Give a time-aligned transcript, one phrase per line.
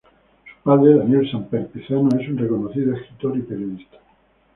[0.01, 3.97] Su padre, Daniel Samper Pizano, es un reconocido escritor y periodista.